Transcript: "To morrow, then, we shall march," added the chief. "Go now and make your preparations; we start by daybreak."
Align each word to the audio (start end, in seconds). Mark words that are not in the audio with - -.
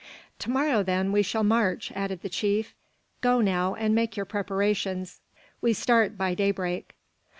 "To 0.39 0.49
morrow, 0.49 0.81
then, 0.81 1.11
we 1.11 1.21
shall 1.21 1.43
march," 1.43 1.91
added 1.95 2.23
the 2.23 2.27
chief. 2.29 2.73
"Go 3.21 3.39
now 3.39 3.75
and 3.75 3.93
make 3.93 4.17
your 4.17 4.25
preparations; 4.25 5.19
we 5.61 5.73
start 5.73 6.17
by 6.17 6.33
daybreak." 6.33 6.95